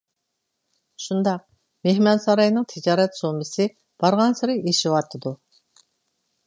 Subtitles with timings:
[1.07, 1.43] شۇنداق،
[1.89, 3.69] مېھمانساراينىڭ تىجارەت سوممىسى
[4.05, 5.37] بارغانسېرى ئېشىۋاتىدۇ.